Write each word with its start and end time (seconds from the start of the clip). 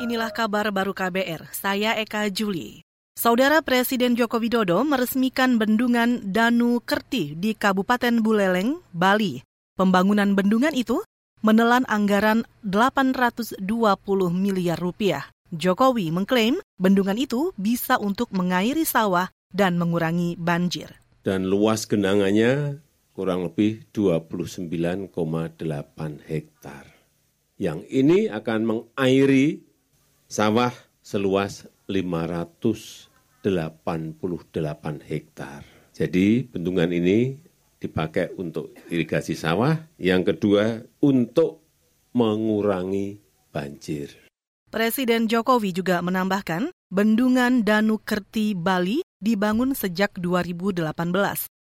Inilah 0.00 0.32
kabar 0.32 0.72
baru 0.72 0.96
KBR, 0.96 1.52
saya 1.52 1.92
Eka 1.92 2.32
Juli. 2.32 2.80
Saudara 3.20 3.60
Presiden 3.60 4.16
Joko 4.16 4.40
Widodo 4.40 4.80
meresmikan 4.80 5.60
bendungan 5.60 6.24
Danu 6.24 6.80
Kerti 6.80 7.36
di 7.36 7.52
Kabupaten 7.52 8.24
Buleleng, 8.24 8.80
Bali. 8.96 9.44
Pembangunan 9.76 10.32
bendungan 10.32 10.72
itu 10.72 11.04
menelan 11.44 11.84
anggaran 11.84 12.48
820 12.64 13.60
miliar 14.32 14.80
rupiah. 14.80 15.28
Jokowi 15.52 16.08
mengklaim 16.08 16.56
bendungan 16.80 17.20
itu 17.20 17.52
bisa 17.60 18.00
untuk 18.00 18.32
mengairi 18.32 18.88
sawah 18.88 19.28
dan 19.52 19.76
mengurangi 19.76 20.32
banjir. 20.40 20.96
Dan 21.20 21.44
luas 21.44 21.84
genangannya 21.84 22.80
kurang 23.12 23.52
lebih 23.52 23.84
29,8 23.92 25.12
hektar. 26.24 26.88
Yang 27.60 27.80
ini 27.92 28.32
akan 28.32 28.60
mengairi 28.64 29.68
sawah 30.30 30.70
seluas 31.02 31.66
588 31.90 33.42
hektar. 35.02 35.66
Jadi 35.90 36.46
bendungan 36.46 36.94
ini 36.94 37.34
dipakai 37.82 38.38
untuk 38.38 38.70
irigasi 38.86 39.34
sawah, 39.34 39.74
yang 39.98 40.22
kedua 40.22 40.86
untuk 41.02 41.66
mengurangi 42.14 43.18
banjir. 43.50 44.14
Presiden 44.70 45.26
Jokowi 45.26 45.74
juga 45.74 45.98
menambahkan, 45.98 46.70
bendungan 46.94 47.66
Danu 47.66 47.98
Kerti 47.98 48.54
Bali 48.54 49.02
dibangun 49.18 49.74
sejak 49.74 50.14
2018. 50.14 50.94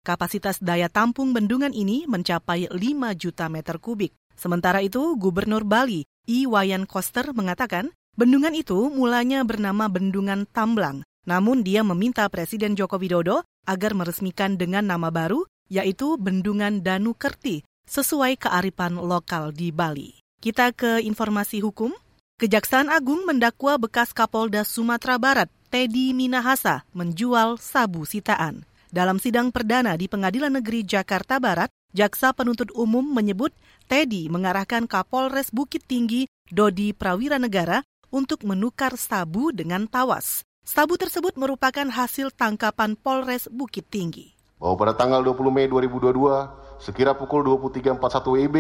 Kapasitas 0.05 0.61
daya 0.61 0.93
tampung 0.93 1.33
bendungan 1.33 1.73
ini 1.73 2.05
mencapai 2.05 2.69
5 2.69 2.77
juta 3.17 3.49
meter 3.49 3.81
kubik. 3.81 4.13
Sementara 4.37 4.85
itu, 4.85 5.17
Gubernur 5.17 5.65
Bali, 5.65 6.05
Iwayan 6.29 6.85
Koster 6.85 7.33
mengatakan, 7.33 7.97
Bendungan 8.19 8.51
itu 8.51 8.91
mulanya 8.91 9.47
bernama 9.47 9.87
Bendungan 9.87 10.43
Tamblang, 10.51 11.07
namun 11.23 11.63
dia 11.63 11.87
meminta 11.87 12.27
Presiden 12.27 12.75
Joko 12.75 12.99
Widodo 12.99 13.47
agar 13.63 13.95
meresmikan 13.95 14.59
dengan 14.59 14.91
nama 14.91 15.07
baru, 15.15 15.47
yaitu 15.71 16.19
Bendungan 16.19 16.83
Danu 16.83 17.15
Kerti, 17.15 17.63
sesuai 17.87 18.43
kearifan 18.43 18.99
lokal 18.99 19.55
di 19.55 19.71
Bali. 19.71 20.19
Kita 20.43 20.75
ke 20.75 20.99
informasi 20.99 21.63
hukum. 21.63 21.95
Kejaksaan 22.43 22.91
Agung 22.91 23.23
mendakwa 23.23 23.79
bekas 23.79 24.11
Kapolda 24.11 24.67
Sumatera 24.67 25.15
Barat, 25.15 25.47
Teddy 25.71 26.11
Minahasa, 26.11 26.83
menjual 26.99 27.55
sabu 27.63 28.03
sitaan. 28.03 28.67
Dalam 28.91 29.23
sidang 29.23 29.55
perdana 29.55 29.95
di 29.95 30.11
Pengadilan 30.11 30.59
Negeri 30.59 30.83
Jakarta 30.83 31.39
Barat, 31.39 31.71
Jaksa 31.95 32.35
Penuntut 32.35 32.75
Umum 32.75 33.07
menyebut 33.15 33.55
Teddy 33.87 34.27
mengarahkan 34.27 34.91
Kapolres 34.91 35.55
Bukit 35.55 35.87
Tinggi 35.87 36.27
Dodi 36.51 36.91
Prawira 36.93 37.39
Negara 37.39 37.81
untuk 38.09 38.45
menukar 38.45 38.97
sabu 38.97 39.53
dengan 39.53 39.89
tawas. 39.89 40.45
Sabu 40.65 41.01
tersebut 41.01 41.33
merupakan 41.41 41.89
hasil 41.89 42.29
tangkapan 42.37 42.93
Polres 42.93 43.49
Bukit 43.49 43.89
Tinggi. 43.89 44.37
Bahwa 44.61 44.77
pada 44.77 44.93
tanggal 44.93 45.25
20 45.25 45.49
Mei 45.49 45.65
2022, 45.65 46.83
sekira 46.83 47.17
pukul 47.17 47.41
23.41 47.47 47.97
WIB, 48.37 48.57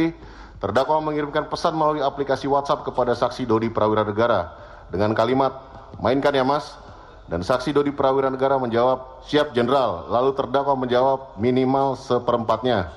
terdakwa 0.57 1.05
mengirimkan 1.05 1.53
pesan 1.53 1.77
melalui 1.77 2.01
aplikasi 2.01 2.49
WhatsApp 2.49 2.87
kepada 2.87 3.13
saksi 3.13 3.45
Dodi 3.45 3.69
Prawira 3.69 4.09
Negara 4.09 4.57
dengan 4.89 5.13
kalimat, 5.13 5.53
mainkan 6.01 6.33
ya 6.33 6.49
mas, 6.49 6.81
dan 7.29 7.45
saksi 7.45 7.77
Dodi 7.77 7.93
Prawira 7.93 8.33
Negara 8.33 8.57
menjawab, 8.57 9.21
siap 9.29 9.53
jenderal, 9.53 10.09
lalu 10.09 10.33
terdakwa 10.33 10.81
menjawab 10.81 11.37
minimal 11.37 11.93
seperempatnya. 12.01 12.89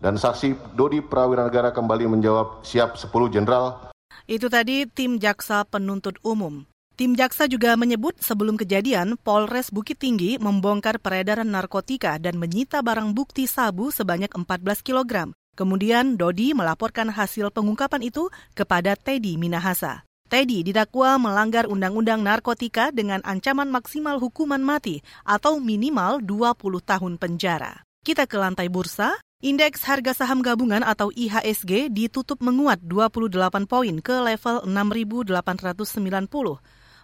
Dan 0.00 0.16
saksi 0.16 0.72
Dodi 0.72 1.04
Prawira 1.04 1.44
Negara 1.44 1.76
kembali 1.76 2.08
menjawab, 2.08 2.64
siap 2.64 2.96
10 2.96 3.12
jenderal, 3.28 3.89
itu 4.30 4.46
tadi 4.46 4.86
tim 4.86 5.18
jaksa 5.18 5.66
penuntut 5.66 6.22
umum. 6.22 6.62
Tim 6.94 7.18
jaksa 7.18 7.50
juga 7.50 7.74
menyebut 7.74 8.14
sebelum 8.22 8.54
kejadian, 8.54 9.18
Polres 9.18 9.74
Bukit 9.74 9.98
Tinggi 9.98 10.38
membongkar 10.38 11.02
peredaran 11.02 11.50
narkotika 11.50 12.14
dan 12.22 12.38
menyita 12.38 12.78
barang 12.78 13.10
bukti 13.10 13.50
sabu 13.50 13.90
sebanyak 13.90 14.30
14 14.30 14.86
kg. 14.86 15.34
Kemudian 15.58 16.14
Dodi 16.14 16.54
melaporkan 16.54 17.10
hasil 17.10 17.50
pengungkapan 17.50 18.06
itu 18.06 18.30
kepada 18.54 18.94
Teddy 18.94 19.34
Minahasa. 19.34 20.06
Teddy 20.30 20.62
didakwa 20.62 21.18
melanggar 21.18 21.66
undang-undang 21.66 22.22
narkotika 22.22 22.94
dengan 22.94 23.18
ancaman 23.26 23.66
maksimal 23.66 24.22
hukuman 24.22 24.62
mati 24.62 25.02
atau 25.26 25.58
minimal 25.58 26.22
20 26.22 26.54
tahun 26.86 27.18
penjara. 27.18 27.82
Kita 28.06 28.30
ke 28.30 28.38
lantai 28.38 28.70
bursa. 28.70 29.18
Indeks 29.40 29.88
harga 29.88 30.12
saham 30.12 30.44
gabungan 30.44 30.84
atau 30.84 31.08
IHSG 31.16 31.88
ditutup 31.88 32.44
menguat 32.44 32.76
28 32.84 33.64
poin 33.64 33.96
ke 34.04 34.12
level 34.20 34.68
6.890. 34.68 35.32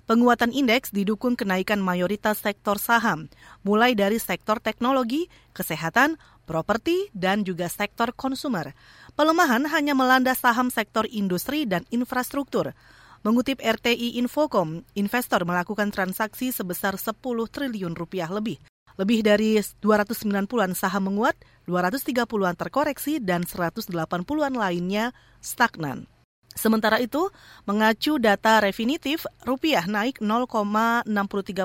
Penguatan 0.04 0.52
indeks 0.52 0.92
didukung 0.92 1.32
kenaikan 1.32 1.80
mayoritas 1.80 2.44
sektor 2.44 2.76
saham, 2.76 3.32
mulai 3.64 3.96
dari 3.96 4.20
sektor 4.20 4.60
teknologi, 4.60 5.32
kesehatan, 5.56 6.20
properti, 6.44 7.08
dan 7.16 7.40
juga 7.40 7.72
sektor 7.72 8.12
konsumer. 8.12 8.76
Pelemahan 9.16 9.64
hanya 9.72 9.96
melanda 9.96 10.36
saham 10.36 10.68
sektor 10.68 11.08
industri 11.08 11.64
dan 11.64 11.88
infrastruktur. 11.88 12.76
Mengutip 13.24 13.64
RTI 13.64 14.20
Infocom, 14.20 14.84
investor 14.92 15.48
melakukan 15.48 15.88
transaksi 15.88 16.52
sebesar 16.52 17.00
10 17.00 17.16
triliun 17.48 17.96
rupiah 17.96 18.28
lebih. 18.28 18.60
Lebih 18.96 19.20
dari 19.20 19.60
290-an 19.60 20.72
saham 20.72 21.12
menguat, 21.12 21.36
230-an 21.68 22.56
terkoreksi, 22.56 23.20
dan 23.20 23.44
180-an 23.44 24.56
lainnya 24.56 25.12
stagnan. 25.44 26.08
Sementara 26.56 26.96
itu, 27.04 27.28
mengacu 27.68 28.16
data 28.16 28.64
refinitif, 28.64 29.28
rupiah 29.44 29.84
naik 29.84 30.24
0,63 30.24 31.04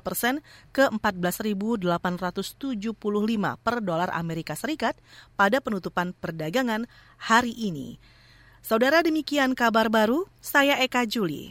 persen 0.03 0.43
ke 0.75 0.91
14.875 0.91 2.99
per 3.63 3.75
dolar 3.79 4.11
Amerika 4.11 4.59
Serikat 4.59 4.99
pada 5.39 5.63
penutupan 5.63 6.11
perdagangan 6.11 6.91
hari 7.15 7.55
ini. 7.55 8.03
Saudara 8.61 9.01
demikian 9.01 9.57
kabar 9.57 9.89
baru, 9.89 10.29
saya 10.37 10.77
Eka 10.77 11.09
Juli. 11.09 11.49